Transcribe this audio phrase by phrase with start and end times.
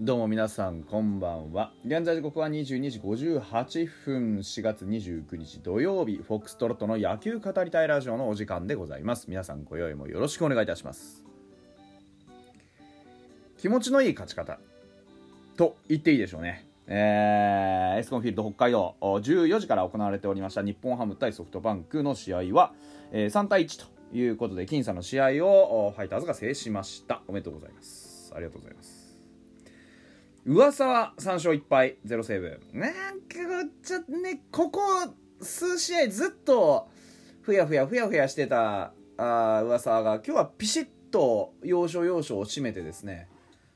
[0.00, 1.72] どうも皆さんこんばんは。
[1.84, 9.26] 現在時刻は22時58分4月29日土曜日フォックストロットの野球語りたいラジオのお時間でございます。
[9.28, 11.24] 皆さんご用意もよろしくお願いいたします。
[13.58, 14.60] 気持ちのいい勝ち方。
[15.56, 16.68] と言っていいでしょうね。
[16.86, 22.72] えー、エスコンフィールド北海道14時から行われておりました日本ハム対ソフトバンクの試合は、
[23.10, 27.20] えー、3対1ということで僅差の試合をファイターズが制しました。
[27.26, 28.32] おめでとうございます。
[28.32, 29.07] ありがとうございます。
[30.48, 33.34] 噂は3勝1敗0セーブなんか
[33.84, 34.80] ちょっとねここ
[35.42, 36.88] 数試合ずっと
[37.42, 43.28] ふやふやふやふやしてたあ噂が今日はピシッと要所要所を締めてですね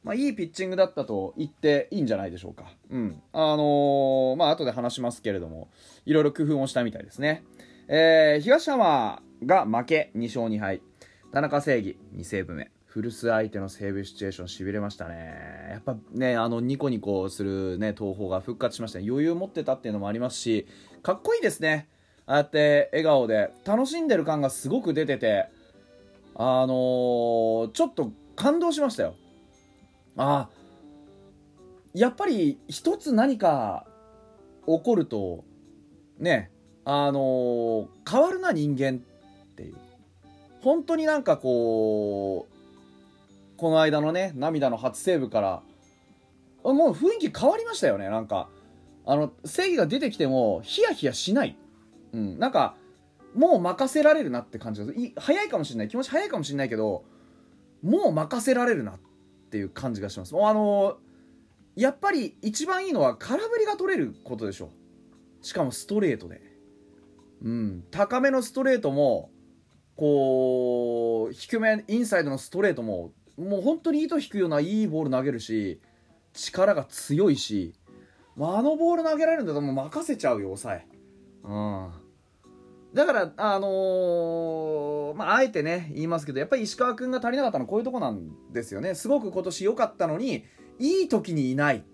[0.03, 2.65] まあ、いいピッチングだったと言っていいんじゃないでしょうか。
[2.91, 3.23] うん。
[3.33, 5.71] あのー、まあ、後で話しますけれども、
[6.07, 7.45] いろいろ工夫をしたみたいですね。
[7.87, 10.83] えー、東山が負け2勝2敗。
[11.33, 12.73] 田中正義2セーブ目。
[12.93, 15.71] 古巣相手のセーブシチュエーションしびれましたね。
[15.71, 19.07] やっぱね、あの、ニコニコするね、東宝が復活しましたね。
[19.09, 20.67] 余裕持ってたっていうのもありますし、
[21.03, 21.89] かっこいいですね。
[22.27, 25.49] ああやって笑顔で、楽しんでる感がすごく出てて、
[26.35, 29.15] あのー、ちょっと感動しましたよ。
[30.19, 30.51] ああ、
[31.95, 33.87] やっぱり一つ何か
[34.67, 35.45] 起こると、
[36.19, 36.51] ね、
[36.85, 39.77] あのー、変わるな人間っていう。
[40.61, 42.52] 本当になんかこう、
[43.63, 45.63] この間のね涙の初セーブから。
[46.65, 48.09] もう雰囲気変わりましたよね。
[48.09, 48.49] なんか
[49.07, 51.57] あの正義が出てきてもヒヤヒヤしない、
[52.13, 52.77] うん、なんか
[53.35, 55.89] もう任せられるなって感じが早いかもしれない。
[55.89, 57.05] 気持ち早いかもしれないけど
[57.83, 59.01] もう任せられるなっ
[59.51, 60.35] ていう感じがします。
[60.35, 60.97] もうあの
[61.77, 64.71] やっぱり一番いいのは空振りが取れることでしょ
[65.41, 66.41] しかもストレートで。
[67.45, 67.85] うん。
[67.93, 69.31] 高めのストレートも
[69.97, 73.13] こう低めインサイドのストレートも
[73.43, 75.81] もう本当に糸引くようないいボール投げるし
[76.33, 77.75] 力が強いし
[78.37, 80.87] まああのボール投げられるんだったらもう任せちゃうよ抑え。
[81.45, 81.93] うん。
[82.95, 88.95] だからあのー、まああえてね言いますけどやっぱり石川君が足りなかったのはこういうとこなんですよね。
[88.95, 90.45] すごく今年良かったのに
[90.79, 91.85] いい時にいない。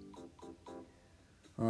[1.57, 1.67] うん。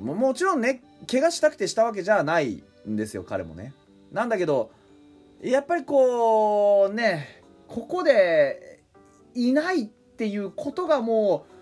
[0.00, 3.72] もちろんね怪我したくてしたわけじゃないんですよ彼もね。
[4.12, 4.70] なんだけど
[5.40, 8.67] やっぱりこうねここで
[9.38, 11.52] いないっていうことがもう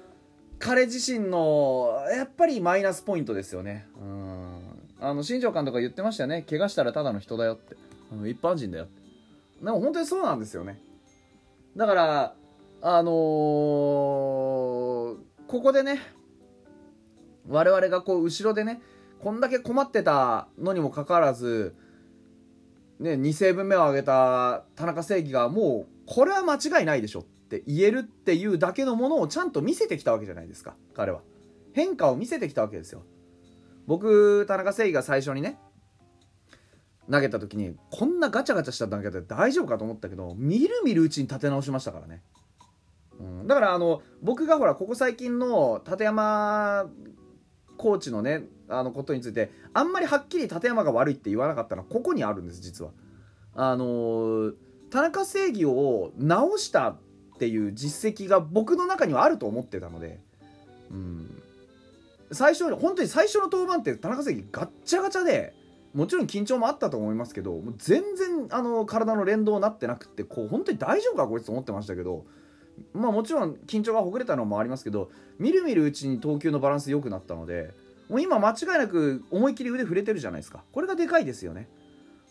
[0.59, 3.87] 彼自身のやっぱりマイナスポイントですよね。
[4.01, 4.61] うん。
[4.99, 6.45] あの新庄監督が言ってましたよね。
[6.49, 7.77] 怪我したらただの人だよって。
[8.11, 9.03] あの一般人だよって。
[9.63, 10.81] でも本当にそうなんですよね。
[11.77, 12.35] だから
[12.81, 15.19] あのー、こ
[15.63, 16.01] こでね
[17.49, 18.81] 我々がこう後ろでね
[19.23, 21.75] こんだけ困ってたのにもかかわらず
[22.99, 31.21] ね2セーブ目を挙げた田中正義がもうこれは間違いないでしょって言えるっていうだけのものをちゃんと見せてきたわけじゃないですか彼は。
[31.73, 33.03] 変化を見せてきたわけですよ。
[33.87, 35.59] 僕田中誠意が最初にね
[37.11, 42.23] 投げた時にこんなガチャガチャした投げ方大丈夫かと思ったけどみるみるうちに立て直しましたからね、
[43.21, 46.87] うん、だからあの僕がほらここ最近の立山
[47.77, 52.91] コーチのねあのことについてあんまりはっきり立山が悪いって言わなかったのはここにあるんです実は。
[53.59, 54.55] あのー、
[54.91, 56.97] 田中正義を直した
[57.37, 60.19] っていう実績が僕の中にはあると思ってたので、
[60.91, 61.43] うん、
[62.33, 65.55] 最初に本当に最初の登板って田中関ガッチャガチャで
[65.95, 72.25] もちろん緊張もあったと思いますけどもう全然あの体の連動になってなくってこう本当に大丈夫かこいつと思ってましたけど
[72.95, 77.73] まあもちろん緊張がほぐれたのもありますけどみるみるうちに投球のバランス良くなったので
[78.09, 80.63] もう今間違いなく思いっきり腕触れてるじゃないですか。
[80.73, 81.69] これがでかいですよね。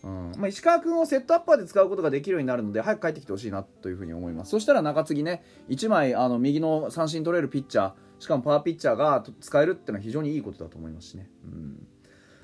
[0.05, 0.31] うん。
[0.37, 4.51] まあ、石川君をセットアッパーで使うことができるようになるので早く帰ってきてほしいなというふうに思います。
[4.51, 11.87] そしたら中継ぎね1枚あの右の三振取れるピッチャーしかもパワーピッチャーが使えるっていうのは非常にいいことだと思いますしね、うん、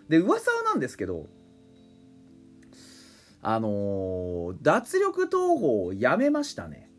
[0.10, 1.28] で噂はなんですけど
[3.42, 6.92] あのー、脱力投法をやめましたね。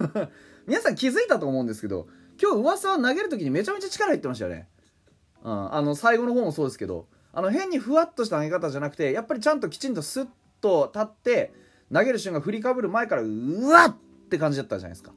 [0.66, 2.08] 皆さん気づいたと思うんですけど
[2.40, 4.68] 今日噂は投げる時にめちゃめちゃ力入ってましたよね、
[5.42, 10.28] うん、あの最後の方もそうですけどあの変にふわっとした投げ方じゃなくてやっぱりちゃんときちんとスッ
[10.60, 11.52] と立って
[11.92, 15.12] 投げる瞬間振りかぶる前からうわっって感じだったじゃないですか。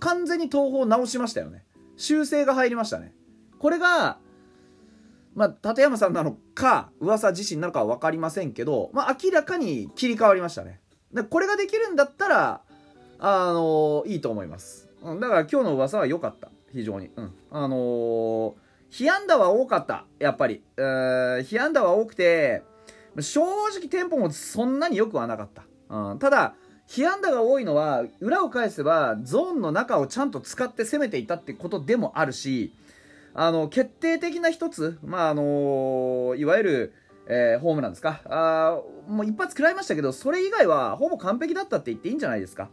[0.00, 1.62] 完全に東方直しましたよね。
[1.96, 3.12] 修正が入りましたね。
[3.58, 4.18] これが
[5.34, 10.80] まあ立山さんなのか噂自身なのかは分かりませんけど、まあ、明らかに切り替わりましたね。
[11.12, 12.62] でこれができるんだったら
[13.18, 16.48] あのー、いいと思います、うん、だから今日の噂は良かった。
[16.72, 17.10] 非常に。
[17.14, 17.34] うん。
[17.50, 18.63] あのー
[18.96, 20.62] 被安打は多かった、やっぱり。
[20.76, 22.62] 被安打は多くて、
[23.18, 25.64] 正直テンポもそんなに良くはなかった。
[25.88, 26.54] うん、ただ、
[26.86, 32.74] 被安打が多いのは裏を返せばゾーンの中をちゃんと使って攻めていたってことでもあるし
[33.32, 36.94] あの決定的な一つ、まああのいわゆる、
[37.26, 42.68] えー、ホームランですかあもう一発食らいましたけどそれ以外はほぼ完璧だったって言っていいんじゃないですか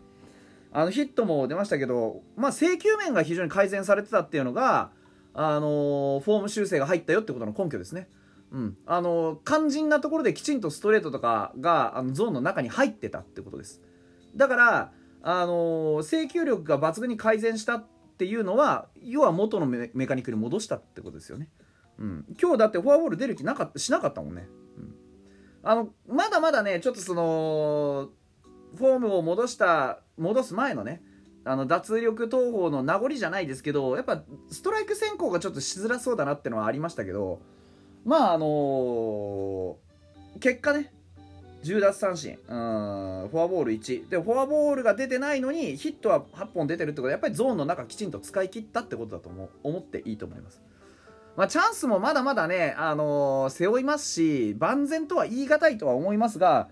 [0.74, 4.92] あのヒットも出ましたけど、まあ、制球面が非常に改善されてたっていうのが、
[5.34, 8.10] あのフォーム修正が入ったよってことの根拠ですね。
[8.52, 13.82] うん、あの肝心なところできちんとストレートとかがあのゾーンの中に入ってたってことです。
[14.36, 14.92] だから
[15.24, 17.86] あの制球力が抜群に改善したっ
[18.18, 21.50] ていうのは要は元のメカニックに戻したってことですよね、
[21.98, 24.96] うん、今日だってフォアボール出る気なかったしなかったもんね、うん、
[25.64, 28.10] あのまだまだねちょっとその
[28.76, 31.02] フォームを戻した戻す前のね
[31.44, 34.22] あの脱力投法の名残じゃないですけどやっぱ
[34.52, 37.40] ストライク先行がちょっとしづらそうだなってのはありましたけど
[38.06, 40.92] まああのー、結果ね。
[41.64, 42.40] 10奪三振。
[42.48, 43.30] うん。
[43.30, 50.62] フォアボール1でフォアボールが出てないのにヒットは8本出てるってことはやっぱりゾーンの中きちんと使い切ったってことだと思思っていいと思います。
[51.38, 56.68] まあ、チャンスもまだまだね、あのー、背負いますし万全とは言い難いとは思いますが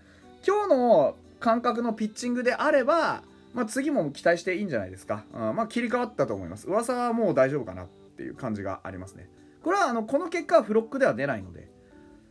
[0.46, 3.22] 今日の感覚のピッチングであれば、
[3.52, 6.68] まあ、次も期待していいんじゃないですか、うんまあ、切り替わったと思います。
[6.68, 9.28] 噂はもう大丈夫かなっていう感じがありますね。
[9.62, 11.68] これはあのこの結果はフロックでは出ないので、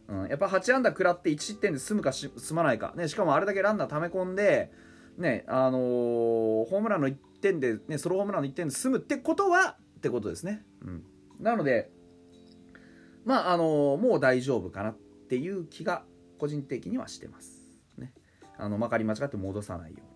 [0.07, 4.71] うん、やっぱ8安打食らって1失点で済むか済まないか、ね、しかもあれだけランナー溜め込んで、
[5.17, 11.03] ねあのー、ホームランの1点で、ね、ソロホームランの1点で済むってことはってことですね、うん、
[11.39, 11.91] なので
[13.25, 14.97] まああのー、もう大丈夫かなっ
[15.29, 16.03] ていう気が
[16.39, 17.61] 個人的にはしてます。
[17.97, 18.13] ね。
[18.57, 20.08] あのまかり間違って戻さないように。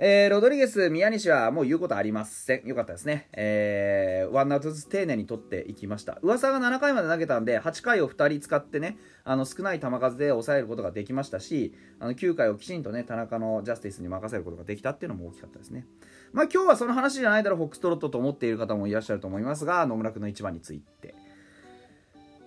[0.00, 2.68] えー、ロドリゲス、宮西はもう言うことありません。
[2.68, 3.28] よかったですね。
[3.32, 6.20] えー、ワンアウトずつ丁寧に取っていきました。
[6.22, 15.84] 噂が7回まで投げたんで、8回を2人使ってね、あの少ない球数で抑えることができましたし、あの9回をきちんとね、田中のジャスティスに任せることができたっていうのも大きかったですね。
[16.32, 21.16] まあ今日はその話じゃないだろう、ホックストロットと思っている方もいらっしゃると思いますが、野村君の一番について。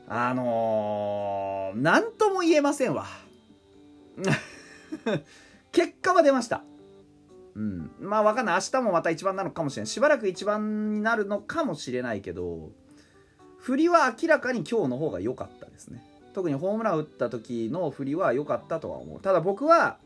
[0.08, 3.08] あのー、なんとも言えませんわ。
[5.74, 6.64] 結果は出ました。
[7.56, 7.92] うん。
[8.00, 8.56] まあわかんない。
[8.56, 9.88] 明日もまた一番なのかもしれない。
[9.88, 12.72] しばらく一番になるのかもしれないけど、
[13.58, 16.04] 振りは明らかに今日の方が良かったですね。
[16.34, 19.20] 特にホームラン打った時の振りは良かったとは思う。
[19.20, 19.98] ただ僕は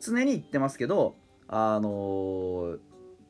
[0.00, 1.16] 常に言ってますけど、
[1.48, 2.78] あのー、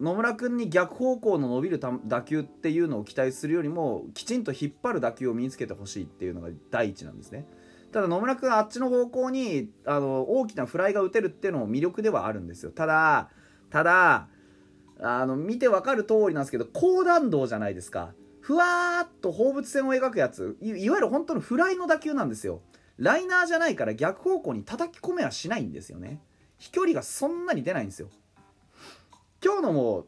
[0.01, 7.47] 野村君に逆方向の伸びる打球っていうのを期待するよりもきちんと引っ張る打球を身につけてほしいっていうのが第一なんですね。
[7.93, 13.31] ただ野村君あっちの方向にあの大きなフライが打てるっていうのも魅力ではあるんですよただ
[13.71, 14.29] ただ
[15.01, 18.15] あの見てわかる通りなんですけど高弾道じゃないですか。
[18.41, 22.63] ふわーっと放物線を描くやついわゆる本当のフライの打球なんですよ。
[22.97, 26.21] ライナーじゃないから逆方向に叩き込めはしないんですよね。
[26.59, 28.09] 飛距離がそんなに出ないんですよ。
[29.45, 30.07] 今日のも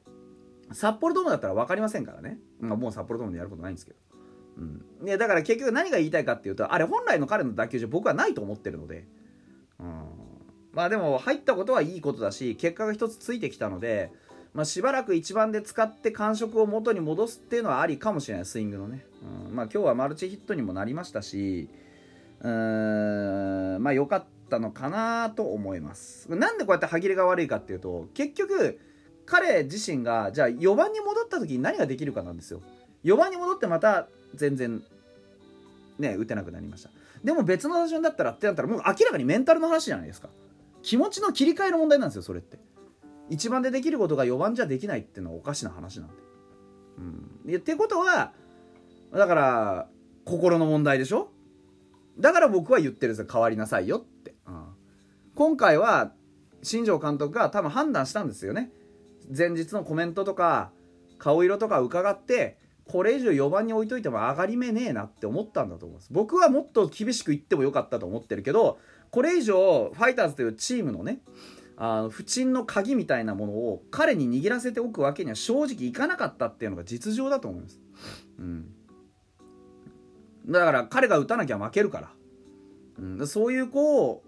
[0.73, 3.99] 札幌ドームだったら分かりませんからね、まあ、もう札幌ドームでやることないんですけど。
[4.59, 9.07] うん、でだから結局何が言いたいかっていうとあれ本来の彼の打球じゃ僕はないと思ってるので、
[10.79, 14.13] まあでも入ったことはいいことだし結果が一つついてきたので、
[14.55, 18.47] まあ、しばらく1番で使って感触を元に戻すっていうのはありかもしれない。
[18.47, 19.05] スイングのね、
[19.49, 21.69] うん、まあ今日はマルチヒットにもなりましたし
[22.43, 23.83] うーん。
[23.83, 26.31] まあ良かったのかなと思います。
[26.31, 28.79] なんでこうやって歯切れが悪いかっていうと結局
[29.27, 32.63] 彼自身がじゃあ4番に戻った時に何ができるかなんですよ。
[33.03, 34.07] 4番に戻ってまた
[34.37, 34.81] 全然
[35.99, 36.91] ね打てなくなりました。
[37.25, 40.29] でも別の打順だったらってなったらもう明らかにメンタルの話じゃないですか。
[40.83, 42.59] 気持ちの切り替えの問題なんですよそれって。
[43.31, 46.15] 1番でできることが4番じゃできないっていうのはおかしな話なんで。
[47.47, 47.57] うん。
[47.57, 48.33] ってことは
[49.13, 49.89] だから
[50.25, 51.31] 心の問題でしょ？
[52.19, 53.29] だから僕は言ってるんですよ。
[53.31, 54.65] 変わりなさいよって、うん、
[55.35, 56.13] 今回は
[56.63, 58.71] 新庄監督が多分判断したんですよね。
[59.37, 60.71] 前日のコメントとか
[61.19, 62.59] 顔色とか伺って
[62.91, 66.09] これ以上4番に置いといても上がり目ねえなって思ったんだと思います。
[66.11, 68.79] 僕はもっと厳しく言ってもよかったと思ってるけど
[69.11, 71.21] これ以上ファイターズというチームのね
[71.77, 77.81] あの不沈の鍵みたいなものを彼に握らせておくわけには正直いかなかったっていうのが実情だと思います、
[78.39, 78.67] うん、
[80.49, 82.11] だから彼が打たなきゃ負けるから、
[82.99, 84.23] うん、そういう子を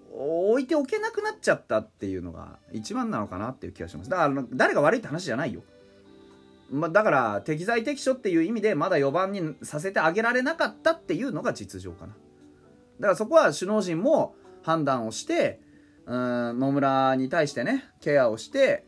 [0.53, 4.11] 置いておけなくなっちゃったっていうのが一番なのかなっていう気がします。
[4.11, 5.63] だから誰が悪いって話じゃないよ。
[6.71, 12.13] まあ、だから適材適所っていう意味でまだ4番にさせてあげられなかったっていうのが実情かな。
[13.01, 15.61] だからそこは首脳陣も判断をして
[16.07, 18.85] うん野村に対してねケアをして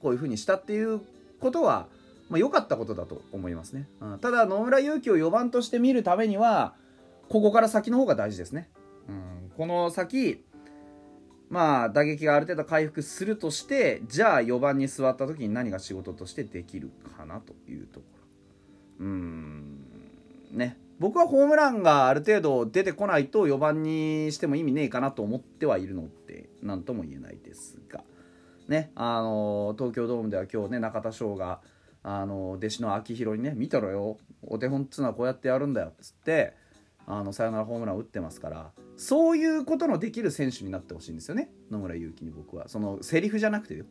[0.00, 1.00] こういうふうにしたっていう
[1.40, 1.86] ことは
[2.28, 6.74] まあ、良かったことだと思いますね、うん、ただ野村勇輝を4番として見るためには
[7.28, 8.68] ここから先の方が大事ですね、
[9.08, 10.44] うん、この先
[11.48, 18.06] まあ打撃がある程度回復するとしてじゃあ4番に座った時に何が仕事としてできるかなというとこ
[19.00, 19.06] ろ。
[19.06, 19.78] うーん
[20.52, 20.76] ね。
[20.98, 28.02] 僕はホームランがある程度出てこないと4番にしても意味ねえかなと思ってはいるのって何とも言えないですが。
[28.66, 31.60] ねあの東京ドームでは今日ね中田翔が
[32.02, 34.18] あの弟子の秋広にね見たろよ。
[34.42, 36.54] お手本っつうのはこうやってやるんだよっつって
[37.06, 38.70] あのサヨナラホームランを打ってますから。
[38.96, 41.50] そういうことのできる選手になってほしいんですよね。
[41.70, 42.68] 野村勇輝に僕は。
[42.68, 43.84] そのセリフじゃなくてよ。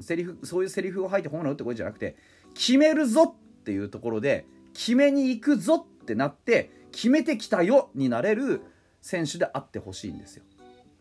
[0.00, 2.16] セリフそういうセリフを吐いてホームラン打ってこいじゃなくて
[2.54, 8.60] 決めるぞっていうところで決めに行くぞっってなって決めてきたよになれる
[9.00, 10.44] 選手であってほしいんですよ。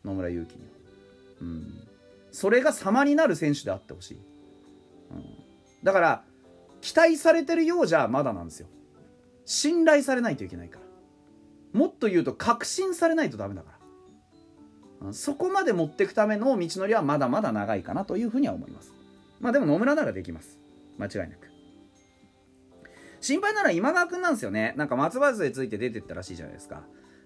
[0.06, 0.70] 野村勇輝には、
[1.42, 1.88] うん、
[2.32, 4.18] それが様になる選手であってほしい、
[5.12, 5.26] うん、
[5.84, 6.24] だから
[6.80, 8.68] 期待されてるようじゃまだなんですよ。
[9.46, 11.80] 信頼されないといけないから。
[11.80, 13.72] もっと言うと確信されないとダメだか
[15.02, 15.08] ら。
[15.08, 15.14] うん。
[15.14, 18.94] そこまで持っていくための道のりはまだまだ長いかなというふうには思います。
[19.42, 20.58] まあでも野村ならできます。
[20.98, 21.51] 間違いなく。
[23.22, 24.74] 心配なら今川君なんですよね。
[24.76, 26.84] なんか松葉杖ついて出てったらしいじゃないですか。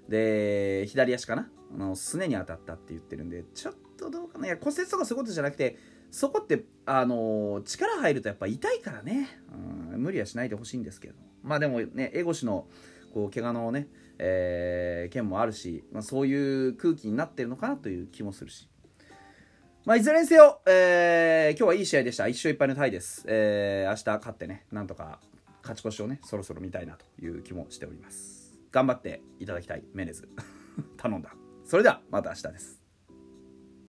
[0.07, 1.49] で左足かな？
[1.73, 4.45] あのすねに当たったって言ってるんでちょっとどうかな？
[4.45, 5.77] いや骨折とかそういうことじゃなくて
[6.11, 9.39] そこってあの力入るとやっぱ痛いからね、
[9.93, 11.15] うん、無理はしないでほしいんですけど。
[11.41, 12.67] まあでもね江越の
[13.13, 13.87] こう怪我のね、
[14.19, 18.69] えー、件もあるし、まあ、そういう空気になってるのかなという気もするし。
[19.85, 22.23] まあ、いずれにせよ、えー、今日はいい試合でした。
[22.23, 23.23] 1勝1敗のタイです。
[23.27, 25.19] えー、明日勝ってね、なんとか
[25.65, 28.53] 勝ち越しをね、そろそろ見たいなという気もしております。
[28.71, 30.29] 頑張っていただきたい、メネズ。
[30.97, 31.33] 頼んだ。
[31.63, 32.84] それでは、また明日です。